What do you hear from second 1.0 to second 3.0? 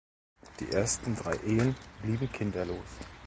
drei Ehen blieben kinderlos.